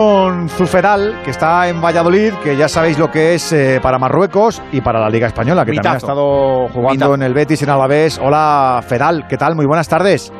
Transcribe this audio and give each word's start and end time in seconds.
con 0.00 0.48
Zufedal, 0.48 1.20
que 1.22 1.30
está 1.30 1.68
en 1.68 1.78
Valladolid, 1.78 2.32
que 2.42 2.56
ya 2.56 2.70
sabéis 2.70 2.98
lo 2.98 3.10
que 3.10 3.34
es 3.34 3.52
eh, 3.52 3.80
para 3.82 3.98
Marruecos 3.98 4.62
y 4.72 4.80
para 4.80 4.98
la 4.98 5.10
Liga 5.10 5.26
Española, 5.26 5.62
que 5.66 5.72
también 5.74 5.92
ha 5.92 5.98
estado 5.98 6.68
jugando 6.70 7.14
en 7.16 7.22
el 7.22 7.34
Betis, 7.34 7.62
en 7.64 7.68
Alavés. 7.68 8.18
Hola, 8.18 8.82
Fedal, 8.88 9.26
¿qué 9.28 9.36
tal? 9.36 9.56
Muy 9.56 9.66
buenas 9.66 9.90
tardes. 9.90 10.32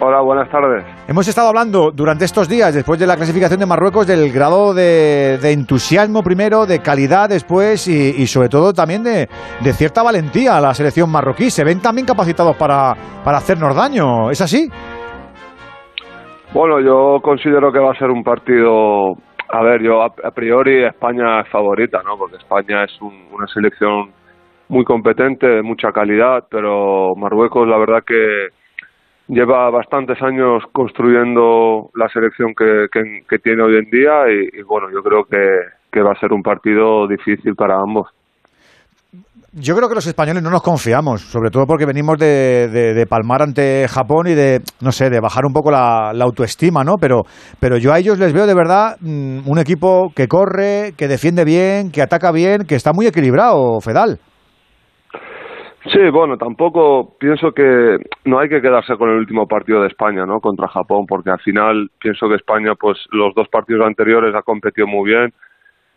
Hola, 0.00 0.20
buenas 0.20 0.50
tardes. 0.50 0.84
Hemos 1.06 1.28
estado 1.28 1.46
hablando 1.46 1.92
durante 1.92 2.24
estos 2.24 2.48
días, 2.48 2.74
después 2.74 2.98
de 2.98 3.06
la 3.06 3.14
clasificación 3.14 3.60
de 3.60 3.66
Marruecos, 3.66 4.04
del 4.04 4.32
grado 4.32 4.74
de, 4.74 5.38
entusiasmo 5.44 6.24
primero, 6.24 6.66
de 6.66 6.80
calidad 6.80 7.28
después 7.28 7.86
y, 7.86 8.26
sobre 8.26 8.48
todo 8.48 8.72
también 8.72 9.04
de, 9.04 9.28
cierta 9.74 10.02
valentía 10.02 10.56
a 10.56 10.60
la 10.60 10.74
selección 10.74 11.08
marroquí. 11.08 11.50
Se 11.50 11.62
ven 11.62 11.78
también 11.78 12.04
capacitados 12.04 12.56
para, 12.56 12.96
para 13.22 13.38
hacernos 13.38 13.76
daño, 13.76 14.28
¿es 14.32 14.40
así? 14.40 14.68
Bueno, 16.52 16.80
yo 16.80 17.20
considero 17.22 17.72
que 17.72 17.78
va 17.78 17.92
a 17.92 17.98
ser 17.98 18.10
un 18.10 18.24
partido. 18.24 19.16
A 19.48 19.62
ver, 19.62 19.82
yo 19.82 20.02
a, 20.02 20.30
priori 20.32 20.84
España 20.84 21.40
es 21.40 21.48
favorita, 21.48 22.02
¿no? 22.02 22.16
Porque 22.18 22.36
España 22.36 22.84
es 22.84 23.00
una 23.00 23.46
selección 23.46 24.10
muy 24.68 24.84
competente, 24.84 25.46
de 25.46 25.62
mucha 25.62 25.92
calidad, 25.92 26.44
pero 26.50 27.14
Marruecos, 27.14 27.68
la 27.68 27.78
verdad 27.78 28.02
que 28.04 28.48
lleva 29.28 29.70
bastantes 29.70 30.20
años 30.22 30.64
construyendo 30.72 31.90
la 31.94 32.08
selección 32.08 32.54
que, 32.54 33.38
tiene 33.38 33.62
hoy 33.62 33.76
en 33.76 33.90
día 33.90 34.24
y, 34.28 34.62
bueno, 34.62 34.90
yo 34.90 35.02
creo 35.02 35.24
que 35.24 36.02
va 36.02 36.12
a 36.12 36.20
ser 36.20 36.32
un 36.32 36.42
partido 36.42 37.06
difícil 37.06 37.54
para 37.54 37.76
ambos 37.76 38.08
yo 39.58 39.74
creo 39.74 39.88
que 39.88 39.94
los 39.94 40.06
españoles 40.06 40.42
no 40.42 40.50
nos 40.50 40.62
confiamos, 40.62 41.22
sobre 41.22 41.50
todo 41.50 41.64
porque 41.66 41.86
venimos 41.86 42.18
de, 42.18 43.06
palmar 43.08 43.40
ante 43.40 43.88
Japón 43.88 44.26
y 44.26 44.34
de, 44.34 44.60
no 44.82 44.92
sé, 44.92 45.08
de 45.08 45.20
bajar 45.20 45.46
un 45.46 45.54
poco 45.54 45.70
la, 45.70 46.10
autoestima, 46.20 46.84
¿no? 46.84 46.96
Pero, 47.00 47.22
pero 47.58 47.78
yo 47.78 47.92
a 47.92 47.98
ellos 47.98 48.18
les 48.18 48.34
veo 48.34 48.46
de 48.46 48.54
verdad 48.54 48.96
mm, 49.00 49.48
un 49.48 49.58
equipo 49.58 50.12
que 50.14 50.28
corre, 50.28 50.92
que 50.98 51.08
defiende 51.08 51.44
bien, 51.44 51.90
que 51.90 52.02
ataca 52.02 52.32
bien, 52.32 52.66
que 52.68 52.74
está 52.74 52.92
muy 52.92 53.06
equilibrado, 53.06 53.80
Fedal. 53.80 54.18
Sí, 55.90 56.00
bueno, 56.12 56.36
tampoco 56.36 57.14
pienso 57.18 57.52
que 57.52 57.96
no 58.24 58.40
hay 58.40 58.48
que 58.48 58.60
quedarse 58.60 58.96
con 58.96 59.08
el 59.08 59.18
último 59.18 59.46
partido 59.46 59.80
de 59.80 59.86
España, 59.86 60.26
¿no? 60.26 60.40
Contra 60.40 60.68
Japón, 60.68 61.06
porque 61.08 61.30
al 61.30 61.40
final 61.40 61.88
pienso 61.98 62.28
que 62.28 62.34
España, 62.34 62.72
pues 62.78 62.98
los 63.10 63.32
dos 63.34 63.48
partidos 63.48 63.86
anteriores 63.86 64.34
ha 64.34 64.42
competido 64.42 64.86
muy 64.86 65.08
bien 65.08 65.32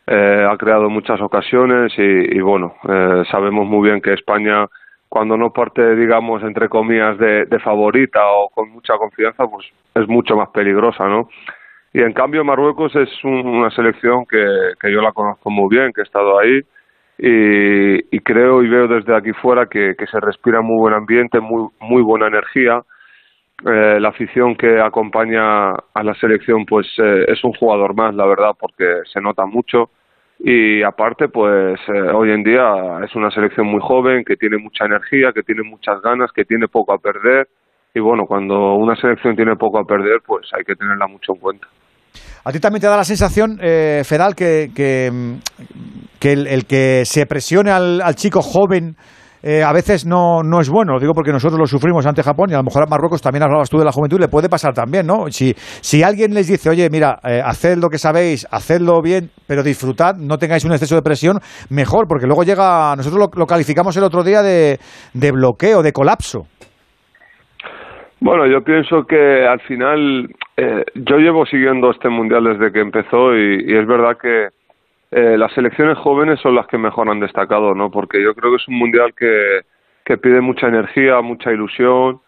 eh, 0.09 0.47
ha 0.49 0.57
creado 0.57 0.89
muchas 0.89 1.21
ocasiones 1.21 1.93
y, 1.97 2.39
bueno, 2.39 2.73
eh, 2.87 3.23
sabemos 3.31 3.67
muy 3.67 3.89
bien 3.89 4.01
que 4.01 4.13
España 4.13 4.65
cuando 5.07 5.37
no 5.37 5.51
parte, 5.51 5.95
digamos, 5.95 6.43
entre 6.43 6.69
comillas, 6.69 7.17
de, 7.17 7.59
favorita 7.63 8.19
o 8.27 8.49
con 8.49 8.69
mucha 8.69 8.95
confianza, 8.97 9.47
pues 9.47 9.65
es 9.95 10.07
mucho 10.07 10.35
más 10.35 10.49
peligrosa, 10.49 11.07
¿no? 11.07 11.29
Y 11.93 12.01
en 12.01 12.13
cambio 12.13 12.43
Marruecos 12.43 12.95
es 12.95 13.09
una 13.23 13.71
selección 13.71 14.25
que, 14.25 14.91
yo 14.91 15.01
la 15.01 15.11
conozco 15.11 15.49
muy 15.49 15.75
bien, 15.75 15.91
que 15.93 16.01
he 16.01 16.03
estado 16.03 16.37
ahí 16.39 16.61
y, 17.17 18.19
creo 18.21 18.61
y 18.63 18.69
veo 18.69 18.87
desde 18.87 19.15
aquí 19.15 19.33
fuera 19.33 19.65
que, 19.65 19.95
que, 19.97 20.05
se 20.05 20.19
respira 20.19 20.61
muy 20.61 20.77
buen 20.77 20.93
ambiente, 20.93 21.39
muy, 21.39 21.67
muy 21.79 22.03
buena 22.03 22.27
energía 22.27 22.83
eh, 23.65 23.99
la 23.99 24.09
afición 24.09 24.55
que 24.55 24.79
acompaña 24.79 25.71
a 25.71 26.03
la 26.03 26.13
selección 26.15 26.65
pues 26.65 26.87
eh, 26.97 27.25
es 27.27 27.43
un 27.43 27.51
jugador 27.53 27.93
más, 27.93 28.15
la 28.15 28.25
verdad, 28.25 28.51
porque 28.57 29.01
se 29.11 29.19
nota 29.19 29.45
mucho 29.45 29.89
y 30.39 30.81
aparte 30.83 31.27
pues 31.27 31.79
eh, 31.89 32.11
hoy 32.15 32.31
en 32.31 32.43
día 32.43 32.99
es 33.05 33.13
una 33.15 33.29
selección 33.29 33.67
muy 33.67 33.81
joven, 33.81 34.23
que 34.25 34.35
tiene 34.35 34.57
mucha 34.57 34.85
energía, 34.85 35.31
que 35.33 35.43
tiene 35.43 35.63
muchas 35.63 36.01
ganas, 36.01 36.31
que 36.33 36.45
tiene 36.45 36.67
poco 36.67 36.93
a 36.93 36.97
perder 36.97 37.47
y 37.93 37.99
bueno, 37.99 38.23
cuando 38.25 38.75
una 38.75 38.95
selección 38.95 39.35
tiene 39.35 39.55
poco 39.55 39.79
a 39.79 39.83
perder 39.83 40.19
pues 40.25 40.47
hay 40.57 40.63
que 40.63 40.75
tenerla 40.75 41.07
mucho 41.07 41.33
en 41.33 41.41
cuenta. 41.41 41.67
¿A 42.45 42.51
ti 42.51 42.59
también 42.59 42.81
te 42.81 42.87
da 42.87 42.95
la 42.95 43.03
sensación, 43.03 43.57
Fedal, 43.59 44.33
que, 44.33 44.69
que, 44.73 45.09
que 46.19 46.31
el, 46.31 46.65
que 46.65 47.03
se 47.03 47.25
presione 47.25 47.69
al, 47.69 48.01
al 48.01 48.15
chico 48.15 48.41
joven 48.41 48.95
eh, 49.41 49.63
a 49.63 49.71
veces 49.73 50.05
no, 50.05 50.41
no 50.43 50.59
es 50.59 50.69
bueno. 50.69 50.93
Lo 50.93 50.99
digo 50.99 51.13
porque 51.13 51.31
nosotros 51.31 51.59
lo 51.59 51.65
sufrimos 51.65 52.05
ante 52.05 52.23
Japón 52.23 52.49
y 52.49 52.53
a 52.53 52.57
lo 52.57 52.63
mejor 52.63 52.83
a 52.83 52.89
Marruecos 52.89 53.21
también 53.21 53.43
hablabas 53.43 53.69
tú 53.69 53.77
de 53.77 53.85
la 53.85 53.91
juventud, 53.91 54.19
le 54.19 54.27
puede 54.27 54.49
pasar 54.49 54.73
también, 54.73 55.07
¿no? 55.07 55.27
Si, 55.29 55.53
si 55.55 56.03
alguien 56.03 56.33
les 56.33 56.47
dice, 56.47 56.69
oye, 56.69 56.89
mira, 56.89 57.19
eh, 57.23 57.41
haced 57.43 57.77
lo 57.77 57.89
que 57.89 57.97
sabéis, 57.97 58.47
hacedlo 58.51 59.01
bien, 59.01 59.29
pero 59.47 59.63
disfrutad, 59.63 60.15
no 60.15 60.37
tengáis 60.37 60.65
un 60.65 60.71
exceso 60.71 60.95
de 60.95 61.01
presión, 61.01 61.39
mejor, 61.69 62.07
porque 62.07 62.27
luego 62.27 62.43
llega, 62.43 62.95
nosotros 62.95 63.29
lo, 63.35 63.45
calificamos 63.45 63.95
el 63.97 64.03
otro 64.03 64.23
día 64.23 64.41
de, 64.41 64.77
de 65.13 65.31
bloqueo, 65.31 65.81
de 65.81 65.91
colapso. 65.91 66.47
Bueno, 68.21 68.45
yo 68.47 68.61
pienso 68.61 69.03
que 69.07 69.47
al 69.47 69.61
final 69.61 70.27
eh, 70.57 70.83
yo 70.93 71.17
llevo 71.17 71.45
siguiendo 71.45 71.89
este 71.91 72.09
mundial 72.09 72.43
desde 72.43 72.73
que 72.73 72.81
empezó 72.81 73.33
y 73.33 73.77
es 73.77 73.87
verdad 73.87 74.17
que 74.21 74.58
eh, 75.11 75.37
las 75.37 75.51
selecciones 75.53 75.97
jóvenes 75.97 76.39
son 76.39 76.55
las 76.55 76.67
que 76.67 76.77
mejor 76.77 77.09
han 77.09 77.19
destacado, 77.19 77.73
¿no? 77.73 77.89
Porque 77.89 78.21
yo 78.21 78.33
creo 78.35 78.51
que 78.51 78.57
es 78.57 78.67
un 78.67 78.77
mundial 78.77 79.13
que, 79.17 79.61
que 80.05 80.17
pide 80.17 80.41
mucha 80.41 80.67
energía, 80.67 81.21
mucha 81.21 81.51
ilusión 81.51 82.19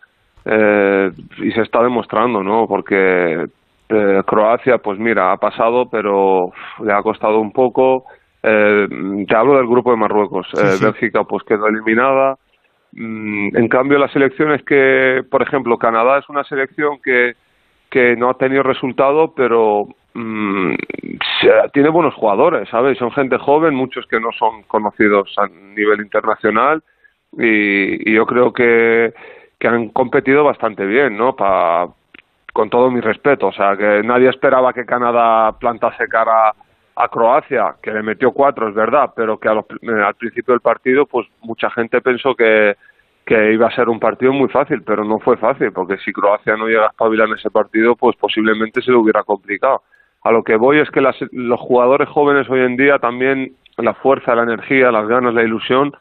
eh, 0.45 1.11
y 1.37 1.51
se 1.51 1.61
está 1.61 1.83
demostrando, 1.83 2.43
¿no? 2.43 2.67
Porque 2.67 3.45
eh, 3.89 4.21
Croacia, 4.25 4.77
pues 4.79 4.97
mira, 4.97 5.31
ha 5.31 5.37
pasado, 5.37 5.89
pero 5.89 6.51
le 6.83 6.93
ha 6.93 7.01
costado 7.03 7.39
un 7.39 7.51
poco. 7.51 8.05
Eh, 8.41 8.87
te 9.27 9.35
hablo 9.35 9.57
del 9.57 9.67
grupo 9.67 9.91
de 9.91 9.97
Marruecos. 9.97 10.47
Eh, 10.57 10.77
Bélgica, 10.81 11.23
pues 11.25 11.43
quedó 11.43 11.67
eliminada. 11.67 12.35
Mm, 12.93 13.55
en 13.55 13.67
cambio, 13.67 13.99
las 13.99 14.11
selecciones 14.11 14.63
que, 14.63 15.21
por 15.29 15.41
ejemplo, 15.43 15.77
Canadá 15.77 16.17
es 16.17 16.29
una 16.29 16.43
selección 16.45 16.99
que, 17.03 17.33
que 17.89 18.15
no 18.15 18.29
ha 18.29 18.33
tenido 18.35 18.63
resultado, 18.63 19.33
pero 19.35 19.87
mmm, 20.13 20.73
tiene 21.73 21.89
buenos 21.89 22.13
jugadores, 22.15 22.69
¿sabes? 22.69 22.97
Son 22.97 23.11
gente 23.11 23.37
joven, 23.37 23.75
muchos 23.75 24.05
que 24.07 24.19
no 24.19 24.31
son 24.31 24.63
conocidos 24.63 25.33
a 25.37 25.47
nivel 25.47 26.01
internacional 26.01 26.83
y, 27.37 28.13
yo 28.13 28.25
creo 28.25 28.53
que, 28.53 29.13
han 29.63 29.89
competido 29.89 30.43
bastante 30.43 30.85
bien, 30.85 31.17
¿no? 31.17 31.35
Pa, 31.35 31.87
con 32.51 32.69
todo 32.69 32.89
mi 32.91 32.99
respeto, 32.99 33.47
o 33.47 33.53
sea, 33.53 33.77
que 33.77 34.01
nadie 34.03 34.29
esperaba 34.29 34.73
que 34.73 34.85
Canadá 34.85 35.57
plantase 35.59 36.07
cara 36.07 36.53
a 36.95 37.07
Croacia, 37.07 37.75
que 37.81 37.91
le 37.91 38.03
metió 38.03 38.31
cuatro, 38.31 38.67
es 38.67 38.75
verdad, 38.75 39.11
pero 39.15 39.39
que 39.39 39.47
eh, 39.47 40.03
al 40.03 40.15
principio 40.15 40.53
del 40.53 40.61
partido, 40.61 41.05
pues 41.05 41.27
mucha 41.41 41.69
gente 41.69 42.01
pensó 42.01 42.35
que, 42.35 42.75
iba 43.29 43.67
a 43.67 43.75
ser 43.75 43.87
un 43.87 43.99
partido 43.99 44.33
muy 44.33 44.49
fácil, 44.49 44.83
pero 44.83 45.05
no 45.05 45.17
fue 45.19 45.37
fácil, 45.37 45.71
porque 45.71 45.97
si 45.99 46.11
Croacia 46.11 46.57
no 46.57 46.67
llega 46.67 46.87
a 46.87 46.89
espabilar 46.89 47.29
en 47.29 47.35
ese 47.35 47.49
partido, 47.49 47.95
pues 47.95 48.17
posiblemente 48.17 48.81
se 48.81 48.91
le 48.91 48.97
hubiera 48.97 49.23
complicado. 49.23 49.83
A 50.23 50.31
lo 50.31 50.43
que 50.43 50.55
voy 50.55 50.79
es 50.79 50.89
que 50.91 51.01
los 51.01 51.59
jugadores 51.59 52.07
jóvenes 52.09 52.49
hoy 52.49 52.61
en 52.61 52.77
día 52.77 52.99
también 52.99 53.53
la 53.77 53.93
fuerza, 53.95 54.35
la 54.35 54.43
energía, 54.43 54.91
las 54.91 55.07
ganas, 55.07 55.33
la 55.33 55.43
ilusión 55.43 55.91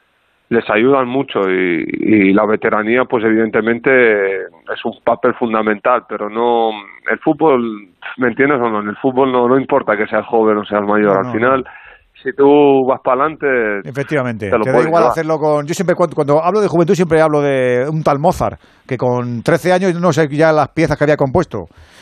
les 0.50 0.68
ayudan 0.68 1.06
mucho 1.06 1.48
y, 1.48 2.32
la 2.32 2.44
veteranía 2.44 3.04
pues 3.04 3.24
evidentemente 3.24 4.42
es 4.42 4.84
un 4.84 4.98
papel 5.04 5.32
fundamental 5.34 6.04
pero 6.08 6.28
no 6.28 6.70
el 7.08 7.18
fútbol 7.20 7.88
me 8.16 8.28
entiendes 8.28 8.60
o 8.60 8.68
no 8.68 8.80
en 8.80 8.88
el 8.88 8.96
fútbol 8.96 9.30
no, 9.30 9.46
no 9.48 9.58
importa 9.58 9.96
que 9.96 10.08
seas 10.08 10.26
joven 10.26 10.58
o 10.58 10.64
seas 10.64 10.82
mayor 10.82 11.24
al 11.24 11.32
final 11.32 11.64
si 12.22 12.32
tú 12.32 12.86
vas 12.86 13.00
para 13.02 13.22
adelante. 13.22 13.46
Efectivamente, 13.84 14.50
te, 14.50 14.70
da 14.70 14.82
igual 14.82 15.04
hacerlo 15.04 15.38
con. 15.38 15.66
Yo 15.66 15.74
siempre, 15.74 15.94
cuando, 15.94 16.14
cuando, 16.14 16.44
hablo 16.44 16.60
de 16.60 16.68
juventud, 16.68 16.94
siempre 16.94 17.20
hablo 17.20 17.40
de 17.40 17.86
un 17.88 18.02
tal 18.02 18.18
Mozart, 18.18 18.60
que 18.86 18.96
con 18.96 19.42
13 19.42 19.72
años 19.72 20.00
no 20.00 20.12
sé 20.12 20.28
ya 20.28 20.52
las 20.52 20.68
piezas 20.68 20.96
que 20.96 21.04
había 21.04 21.16
compuesto. 21.16 21.58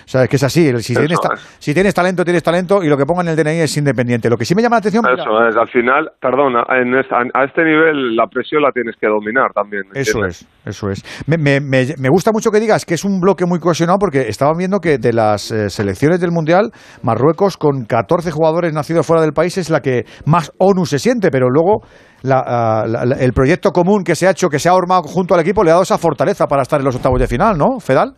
O 0.08 0.10
sea, 0.10 0.22
es 0.22 0.30
que 0.30 0.36
es 0.36 0.42
así. 0.42 0.72
Si 0.78 0.94
tienes, 0.94 1.18
si 1.58 1.74
tienes 1.74 1.94
talento, 1.94 2.24
tienes 2.24 2.42
talento 2.42 2.82
y 2.82 2.88
lo 2.88 2.96
que 2.96 3.04
pongan 3.04 3.28
en 3.28 3.38
el 3.38 3.44
DNI 3.44 3.60
es 3.60 3.76
independiente. 3.76 4.30
Lo 4.30 4.38
que 4.38 4.46
sí 4.46 4.54
me 4.54 4.62
llama 4.62 4.76
la 4.76 4.78
atención. 4.78 5.04
Eso 5.06 5.46
es, 5.46 5.54
al 5.54 5.68
final, 5.68 6.10
perdona, 6.18 6.64
en 6.80 6.94
a 6.94 7.44
este 7.44 7.62
nivel 7.62 8.16
la 8.16 8.26
presión 8.26 8.62
la 8.62 8.72
tienes 8.72 8.96
que 8.98 9.06
dominar 9.06 9.52
también. 9.52 9.82
Eso 9.92 10.24
es, 10.24 10.48
eso 10.64 10.88
es. 10.88 11.04
Me, 11.26 11.36
me, 11.36 11.60
me, 11.60 12.08
gusta 12.08 12.32
mucho 12.32 12.50
que 12.50 12.58
digas 12.58 12.86
que 12.86 12.94
es 12.94 13.04
un 13.04 13.20
bloque 13.20 13.44
muy 13.44 13.58
cohesionado 13.58 13.98
porque 13.98 14.28
estaban 14.28 14.56
viendo 14.56 14.80
que 14.80 14.96
de 14.96 15.12
las 15.12 15.50
eh, 15.50 15.68
selecciones 15.68 16.20
del 16.20 16.30
Mundial, 16.30 16.70
Marruecos 17.02 17.58
con 17.58 17.84
14 17.84 18.30
jugadores 18.30 18.72
nacidos 18.72 19.06
fuera 19.06 19.20
del 19.20 19.32
país 19.32 19.58
es 19.58 19.68
la 19.68 19.80
que 19.80 20.06
más 20.26 20.52
ONU 20.58 20.84
se 20.84 20.98
siente, 20.98 21.30
pero 21.30 21.48
luego 21.48 21.82
ah, 22.30 22.84
el 23.20 23.32
proyecto 23.32 23.70
común 23.70 24.04
que 24.04 24.14
se 24.14 24.26
ha 24.26 24.30
hecho, 24.30 24.48
que 24.48 24.58
se 24.58 24.68
ha 24.68 24.72
armado 24.72 25.02
junto 25.02 25.34
al 25.34 25.40
equipo, 25.40 25.62
le 25.62 25.70
ha 25.70 25.74
dado 25.74 25.82
esa 25.82 25.98
fortaleza 25.98 26.46
para 26.46 26.62
estar 26.62 26.80
en 26.80 26.86
los 26.86 26.96
octavos 26.96 27.20
de 27.20 27.26
final, 27.26 27.56
¿no, 27.56 27.80
Fedal? 27.80 28.14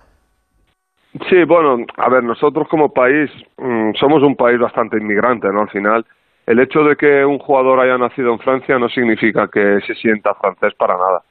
Sí, 1.29 1.43
bueno, 1.45 1.85
a 1.97 2.09
ver, 2.09 2.23
nosotros 2.23 2.69
como 2.69 2.91
país 2.91 3.31
mm, 3.59 3.93
somos 3.99 4.23
un 4.23 4.37
país 4.37 4.61
bastante 4.61 4.97
inmigrante, 4.97 5.49
¿no? 5.53 5.63
Al 5.63 5.71
final, 5.71 6.07
el 6.47 6.61
hecho 6.61 6.85
de 6.85 6.95
que 6.95 7.25
un 7.25 7.39
jugador 7.39 7.81
haya 7.81 7.99
nacido 7.99 8.33
en 8.33 8.39
Francia 8.39 8.79
no 8.79 8.89
significa 8.89 9.49
que 9.53 9.81
se 9.87 9.95
sienta 9.95 10.35
francés 10.35 10.73
para 10.79 10.95
nada. 10.95 11.23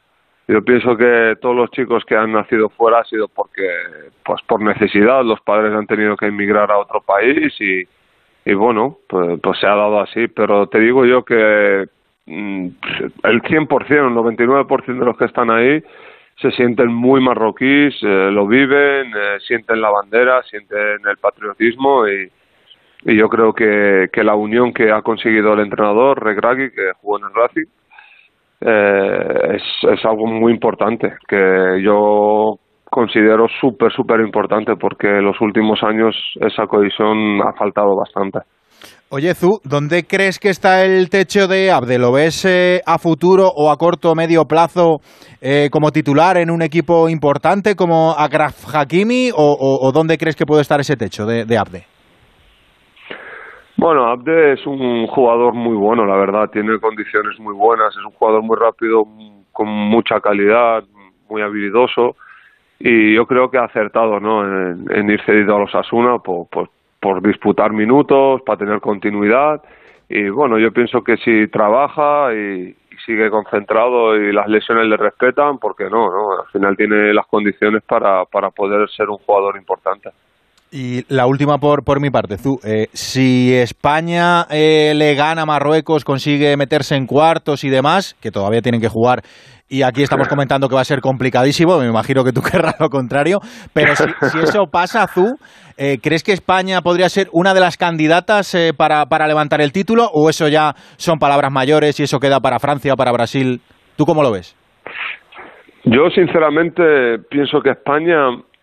Yo 0.50 0.62
pienso 0.62 0.98
que 0.98 1.36
todos 1.40 1.56
los 1.56 1.70
chicos 1.72 2.04
que 2.06 2.16
han 2.16 2.32
nacido 2.32 2.70
fuera 2.70 3.00
ha 3.00 3.04
sido 3.04 3.28
porque, 3.28 3.68
pues 4.26 4.42
por 4.48 4.62
necesidad, 4.62 5.24
los 5.24 5.40
padres 5.42 5.74
han 5.74 5.86
tenido 5.86 6.18
que 6.18 6.26
emigrar 6.26 6.72
a 6.72 6.80
otro 6.80 7.02
país 7.02 7.54
y, 7.62 7.84
y 8.46 8.54
bueno, 8.54 8.98
pues, 9.08 9.40
pues 9.42 9.60
se 9.60 9.68
ha 9.68 9.76
dado 9.76 10.00
así. 10.00 10.28
Pero 10.28 10.68
te 10.68 10.80
digo 10.80 11.06
yo 11.06 11.24
que 11.24 11.86
mm, 12.26 12.68
el 13.24 13.42
100%, 13.42 13.90
el 13.90 14.16
99% 14.16 14.86
de 14.86 15.06
los 15.06 15.18
que 15.18 15.26
están 15.26 15.50
ahí 15.52 15.84
se 16.42 16.52
sienten 16.52 16.88
muy 16.94 17.22
marroquíes, 17.22 17.96
eh, 18.02 18.30
lo 18.32 18.48
viven, 18.48 19.08
eh, 19.08 19.40
sienten 19.46 19.82
la 19.82 19.90
bandera, 19.90 20.42
sienten 20.44 21.06
el 21.10 21.18
patriotismo 21.18 22.08
y, 22.08 22.32
yo 23.06 23.30
creo 23.30 23.54
que, 23.54 24.10
que 24.12 24.26
la 24.26 24.36
unión 24.36 24.74
que 24.74 24.92
ha 24.92 25.02
conseguido 25.02 25.54
el 25.54 25.62
entrenador, 25.62 26.22
Regragui, 26.22 26.70
que 26.72 26.92
jugó 27.00 27.18
en 27.18 27.26
el 27.26 27.34
Racing, 27.34 27.66
eh, 28.60 29.56
es, 29.56 29.90
es 29.90 30.06
algo 30.06 30.28
muy 30.28 30.52
importante, 30.52 31.14
que 31.26 31.82
yo 31.82 32.60
considero 33.00 33.48
súper, 33.62 33.94
súper 33.94 34.20
importante 34.20 34.74
porque 34.76 35.08
en 35.08 35.24
los 35.24 35.40
últimos 35.40 35.82
años 35.84 36.14
esa 36.42 36.68
cohesión 36.68 37.40
ha 37.42 37.54
faltado 37.58 37.96
bastante. 37.96 38.40
Oye, 39.10 39.34
Zu, 39.34 39.62
¿dónde 39.64 40.04
crees 40.06 40.38
que 40.38 40.50
está 40.50 40.84
el 40.84 41.10
techo 41.10 41.48
de 41.48 41.72
Abde? 41.72 41.98
¿Lo 41.98 42.12
ves 42.12 42.44
eh, 42.44 42.82
a 42.86 42.98
futuro 42.98 43.48
o 43.56 43.72
a 43.72 43.78
corto 43.78 44.12
o 44.12 44.16
medio 44.16 44.44
plazo 44.44 45.00
eh, 45.42 45.70
como 45.72 45.92
titular 45.92 46.36
en 46.38 46.52
un 46.52 46.62
equipo 46.62 47.08
importante 47.08 47.74
como 47.74 48.12
Agraf 48.12 48.68
Hakimi 48.76 49.30
o, 49.34 49.92
dónde 49.94 50.18
crees 50.18 50.36
que 50.36 50.46
puede 50.46 50.62
estar 50.62 50.82
ese 50.82 50.98
techo 50.98 51.26
de, 51.26 51.46
de 51.46 51.58
Abde? 51.58 51.84
Bueno, 53.78 54.08
Abde 54.08 54.54
es 54.54 54.68
un 54.68 55.08
jugador 55.08 55.54
muy 55.54 55.78
bueno, 55.78 56.06
la 56.06 56.18
verdad, 56.18 56.50
tiene 56.52 56.78
condiciones 56.82 57.40
muy 57.40 57.56
buenas, 57.56 57.96
es 57.96 58.04
un 58.04 58.12
jugador 58.12 58.44
muy 58.44 58.58
rápido, 58.60 59.04
con 59.54 59.70
mucha 59.70 60.20
calidad, 60.20 60.84
muy 61.30 61.42
habilidoso 61.42 62.18
y 62.80 63.14
yo 63.14 63.26
creo 63.26 63.52
que 63.52 63.58
ha 63.58 63.66
acertado 63.66 64.20
¿no? 64.20 64.44
en, 64.46 65.10
ir 65.10 65.22
cedido 65.26 65.56
a 65.56 65.60
los 65.60 65.76
Asuna 65.76 66.20
por, 66.20 66.48
por, 66.48 67.22
disputar 67.22 67.74
minutos, 67.74 68.42
para 68.44 68.58
tener 68.58 68.80
continuidad 68.80 69.62
y 70.08 70.30
bueno, 70.30 70.58
yo 70.58 70.72
pienso 70.72 71.04
que 71.04 71.18
si 71.18 71.48
trabaja 71.48 72.34
y, 72.34 72.76
sigue 73.06 73.30
concentrado 73.30 74.18
y 74.18 74.34
las 74.34 74.50
lesiones 74.50 74.86
le 74.86 74.98
respetan, 74.98 75.58
¿por 75.58 75.74
qué 75.74 75.86
no? 75.86 76.12
no? 76.12 76.42
Al 76.42 76.48
final 76.52 76.76
tiene 76.76 77.14
las 77.14 77.26
condiciones 77.28 77.82
para, 77.84 78.26
para 78.26 78.52
poder 78.52 78.90
ser 78.90 79.10
un 79.10 79.18
jugador 79.20 79.56
importante. 79.56 80.10
Y 80.72 81.04
la 81.12 81.26
última 81.26 81.58
por, 81.58 81.84
por 81.84 82.00
mi 82.00 82.12
parte, 82.12 82.38
Zu. 82.38 82.60
Eh, 82.64 82.88
si 82.94 83.56
España 83.56 84.46
eh, 84.52 84.94
le 84.96 85.16
gana 85.16 85.42
a 85.42 85.46
Marruecos, 85.46 86.04
consigue 86.04 86.56
meterse 86.58 86.96
en 86.96 87.08
cuartos 87.08 87.64
y 87.64 87.70
demás, 87.70 88.16
que 88.22 88.30
todavía 88.30 88.62
tienen 88.62 88.80
que 88.80 88.88
jugar 88.88 89.24
y 89.68 89.84
aquí 89.84 90.02
estamos 90.02 90.28
comentando 90.28 90.68
que 90.68 90.76
va 90.76 90.82
a 90.82 90.86
ser 90.86 91.00
complicadísimo, 91.00 91.78
me 91.80 91.88
imagino 91.88 92.24
que 92.24 92.32
tú 92.32 92.42
querrás 92.52 92.76
lo 92.80 92.90
contrario, 92.90 93.40
pero 93.74 93.96
si, 93.96 94.06
eso 94.44 94.66
pasa, 94.72 95.04
Azú, 95.04 95.38
eh, 95.78 95.98
¿crees 96.02 96.24
que 96.24 96.34
España 96.34 96.82
podría 96.82 97.10
ser 97.10 97.28
una 97.32 97.54
de 97.54 97.60
las 97.60 97.78
candidatas 97.78 98.56
para, 98.78 99.06
para 99.06 99.28
levantar 99.28 99.62
el 99.62 99.72
título 99.72 100.08
o 100.12 100.30
eso 100.30 100.48
ya 100.48 100.74
son 100.98 101.18
palabras 101.20 101.52
mayores 101.52 102.00
y 102.00 102.04
eso 102.04 102.20
queda 102.20 102.40
para 102.40 102.60
Francia 102.60 102.96
para 102.96 103.12
Brasil? 103.12 103.62
¿Tú 103.96 104.06
cómo 104.06 104.24
lo 104.24 104.32
ves? 104.32 104.56
Yo 105.86 106.10
sinceramente 106.14 107.20
pienso 107.30 107.62
que 107.62 107.72
España 107.72 108.18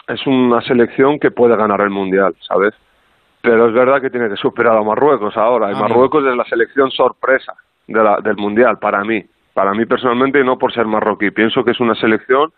es 0.09 0.27
una 0.27 0.61
selección 0.63 1.19
que 1.19 1.31
puede 1.31 1.57
ganar 1.57 1.81
el 1.81 1.91
Mundial, 1.91 2.35
¿sabes? 2.41 2.75
Pero 3.43 3.69
es 3.69 3.75
verdad 3.75 4.01
que 4.01 4.11
tiene 4.11 4.29
que 4.29 4.37
superar 4.37 4.77
a 4.77 4.83
Marruecos 4.83 5.37
ahora, 5.37 5.71
y 5.71 5.75
ah, 5.75 5.81
Marruecos 5.81 6.25
es 6.25 6.37
la 6.37 6.45
selección 6.45 6.91
sorpresa 6.91 7.55
de 7.87 8.03
la, 8.03 8.21
del 8.21 8.37
Mundial 8.37 8.79
para 8.79 9.05
mí 9.05 9.25
para 9.57 9.73
mí 9.73 9.87
personalmente 9.87 10.45
no 10.45 10.59
por 10.59 10.71
ser 10.71 10.85
marroquí. 10.85 11.31
Pienso 11.31 11.65
que 11.65 11.71
es 11.71 11.81
una 11.81 11.95
selección 11.95 12.53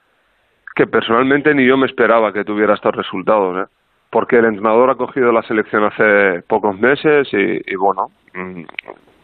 que 0.75 0.89
personalmente 0.89 1.55
ni 1.55 1.65
yo 1.65 1.77
me 1.77 1.87
esperaba 1.87 2.33
que 2.33 2.45
tuviera 2.45 2.75
estos 2.75 2.93
resultados, 2.93 3.57
¿eh? 3.57 3.71
porque 4.11 4.39
el 4.39 4.47
entrenador 4.47 4.91
ha 4.91 4.97
cogido 4.97 5.31
la 5.31 5.43
selección 5.43 5.85
hace 5.85 6.43
pocos 6.49 6.77
meses 6.77 7.29
y, 7.33 7.77
bueno, 7.77 8.11
mm, 8.35 8.63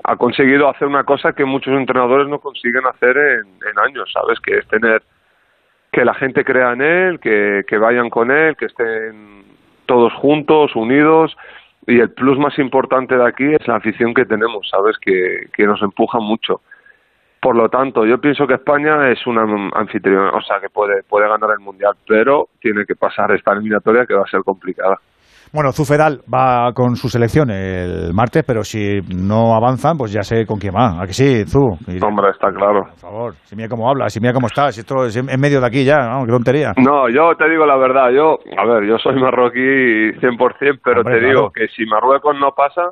ha 0.04 0.16
conseguido 0.16 0.68
hacer 0.68 0.86
una 0.86 1.02
cosa 1.02 1.32
que 1.32 1.44
muchos 1.44 1.74
entrenadores 1.74 2.28
no 2.28 2.38
consiguen 2.38 2.86
hacer 2.86 3.16
en, 3.16 3.78
años, 3.84 4.08
¿sabes? 4.12 4.38
Que 4.38 4.58
es 4.58 4.68
tener 4.68 5.02
que 5.94 6.04
la 6.04 6.14
gente 6.14 6.44
crea 6.44 6.72
en 6.72 6.82
él, 6.82 7.20
que, 7.20 7.78
vayan 7.78 8.10
con 8.10 8.32
él, 8.32 8.56
que 8.56 8.66
estén 8.66 9.44
todos 9.86 10.12
juntos, 10.14 10.74
unidos. 10.74 11.36
Y 11.86 12.00
el 12.00 12.10
plus 12.10 12.36
más 12.36 12.58
importante 12.58 13.16
de 13.16 13.24
aquí 13.24 13.44
es 13.44 13.68
la 13.68 13.76
afición 13.76 14.12
que 14.12 14.24
tenemos, 14.24 14.68
¿sabes? 14.68 14.98
Que, 14.98 15.46
que 15.54 15.64
nos 15.64 15.80
empuja 15.82 16.18
mucho. 16.18 16.62
Por 17.40 17.54
lo 17.54 17.68
tanto, 17.68 18.04
yo 18.04 18.20
pienso 18.20 18.44
que 18.48 18.54
España 18.54 19.08
es 19.08 19.24
una 19.24 19.42
anfitrión, 19.74 20.34
o 20.34 20.40
sea, 20.40 20.58
que 20.60 20.68
puede, 20.68 21.04
puede 21.04 21.28
ganar 21.28 21.50
el 21.52 21.60
Mundial, 21.60 21.92
pero 22.08 22.48
tiene 22.58 22.84
que 22.86 22.96
pasar 22.96 23.30
esta 23.30 23.52
eliminatoria 23.52 24.04
que 24.04 24.14
va 24.14 24.22
a 24.24 24.30
ser 24.30 24.42
complicada. 24.42 24.98
Bueno, 25.54 25.70
Zufedal 25.70 26.18
va 26.26 26.72
con 26.74 26.96
su 26.96 27.08
selección 27.08 27.48
el 27.48 28.12
martes, 28.12 28.42
pero 28.44 28.64
si 28.64 28.98
no 29.14 29.54
avanzan, 29.54 29.96
pues 29.96 30.12
ya 30.12 30.22
sé 30.22 30.44
con 30.46 30.58
quién 30.58 30.74
va. 30.74 31.00
¿A 31.00 31.06
que 31.06 31.12
sí, 31.12 31.44
Zu? 31.44 31.60
Hombre, 32.02 32.30
está 32.30 32.50
claro. 32.50 32.82
Por 32.90 32.98
favor, 32.98 33.34
si 33.44 33.54
mira 33.54 33.68
cómo 33.68 33.88
habla, 33.88 34.08
si 34.08 34.18
mira 34.18 34.32
cómo 34.32 34.48
está, 34.48 34.72
si 34.72 34.80
esto 34.80 35.04
es 35.04 35.16
en 35.16 35.40
medio 35.40 35.60
de 35.60 35.66
aquí 35.68 35.84
ya, 35.84 36.08
¿no? 36.10 36.26
Qué 36.26 36.32
tontería. 36.32 36.72
No, 36.76 37.08
yo 37.08 37.36
te 37.38 37.48
digo 37.48 37.64
la 37.66 37.76
verdad, 37.76 38.10
yo, 38.10 38.36
a 38.58 38.66
ver, 38.66 38.84
yo 38.88 38.98
soy 38.98 39.14
marroquí 39.14 40.10
100%, 40.18 40.80
pero 40.82 41.04
te 41.04 41.20
digo 41.20 41.52
que 41.54 41.68
si 41.68 41.86
Marruecos 41.86 42.34
no 42.36 42.50
pasa, 42.50 42.90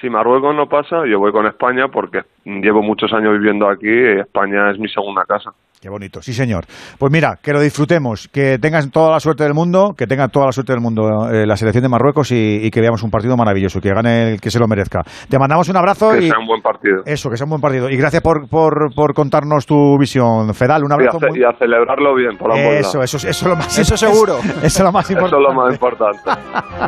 si 0.00 0.10
Marruecos 0.10 0.52
no 0.56 0.66
pasa, 0.66 1.06
yo 1.08 1.20
voy 1.20 1.30
con 1.30 1.46
España 1.46 1.86
porque 1.92 2.22
llevo 2.44 2.82
muchos 2.82 3.12
años 3.12 3.38
viviendo 3.38 3.70
aquí 3.70 3.86
y 3.86 4.18
España 4.18 4.72
es 4.72 4.80
mi 4.80 4.88
segunda 4.88 5.22
casa. 5.28 5.50
Qué 5.84 5.90
bonito, 5.90 6.22
sí 6.22 6.32
señor. 6.32 6.64
Pues 6.98 7.12
mira, 7.12 7.38
que 7.42 7.52
lo 7.52 7.60
disfrutemos, 7.60 8.26
que 8.32 8.58
tengas 8.58 8.90
toda 8.90 9.10
la 9.10 9.20
suerte 9.20 9.44
del 9.44 9.52
mundo, 9.52 9.92
que 9.94 10.06
tenga 10.06 10.28
toda 10.28 10.46
la 10.46 10.52
suerte 10.52 10.72
del 10.72 10.80
mundo 10.80 11.28
eh, 11.30 11.44
la 11.44 11.58
selección 11.58 11.82
de 11.82 11.90
Marruecos 11.90 12.32
y, 12.32 12.70
que 12.70 12.80
veamos 12.80 13.02
un 13.02 13.10
partido 13.10 13.36
maravilloso, 13.36 13.82
que 13.82 13.90
gane 13.90 14.32
el 14.32 14.40
que 14.40 14.50
se 14.50 14.58
lo 14.58 14.66
merezca. 14.66 15.02
Te 15.28 15.38
mandamos 15.38 15.68
un 15.68 15.76
abrazo 15.76 16.12
que 16.12 16.24
y... 16.24 16.28
sea 16.30 16.38
un 16.38 16.46
buen 16.46 16.62
partido. 16.62 17.02
Eso, 17.04 17.28
que 17.28 17.36
sea 17.36 17.44
un 17.44 17.50
buen 17.50 17.60
partido. 17.60 17.90
Y 17.90 17.98
gracias 17.98 18.22
por, 18.22 18.48
por, 18.48 18.94
por 18.94 19.12
contarnos 19.12 19.66
tu 19.66 19.98
visión. 19.98 20.54
Fedal, 20.54 20.84
un 20.84 20.92
abrazo. 20.92 21.18
Y 21.34 21.44
a, 21.44 21.52
celebrarlo 21.58 22.14
bien, 22.14 22.38
por 22.38 22.50
ambos 22.50 22.76
Eso, 22.76 23.02
eso, 23.02 23.18
eso, 23.18 23.28
es 23.28 23.42
lo 23.42 23.54
más 23.54 23.78
Eso 23.78 23.94
seguro. 23.98 24.38
Eso 24.62 24.64
es 24.64 24.80
lo 24.80 24.90
más 24.90 25.10
importante. 25.10 25.36
Eso 25.36 25.50
es 25.50 25.54
lo 25.54 25.62
más 25.62 25.74
importante. 25.74 26.30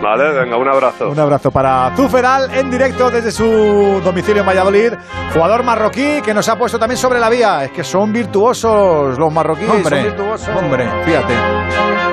vale, 0.02 0.40
venga, 0.40 0.56
un 0.56 0.68
abrazo. 0.68 1.10
Un 1.10 1.18
abrazo 1.18 1.50
para 1.50 1.94
tu 1.94 2.08
Fedal 2.08 2.48
en 2.54 2.70
directo 2.70 3.10
desde 3.10 3.30
su 3.30 4.00
domicilio 4.02 4.40
en 4.40 4.48
Valladolid. 4.48 4.94
Jugador 5.34 5.64
marroquí 5.64 6.22
que 6.24 6.32
nos 6.32 6.48
ha 6.48 6.56
puesto 6.56 6.78
también 6.78 6.96
sobre 6.96 7.20
la 7.20 7.28
vía. 7.28 7.64
Es 7.64 7.72
que 7.72 7.84
son 7.84 8.10
virtuosos 8.10 8.85
los 9.18 9.32
marroquíes 9.32 9.70
hombre, 9.70 10.14
Hombre, 10.56 10.88
fíjate. 11.04 12.05